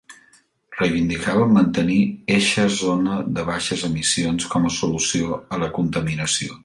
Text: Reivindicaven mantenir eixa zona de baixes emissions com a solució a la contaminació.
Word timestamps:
Reivindicaven 0.77 1.51
mantenir 1.57 1.99
eixa 2.37 2.65
zona 2.77 3.19
de 3.35 3.45
baixes 3.51 3.85
emissions 3.91 4.49
com 4.55 4.67
a 4.71 4.73
solució 4.79 5.39
a 5.39 5.61
la 5.67 5.71
contaminació. 5.81 6.59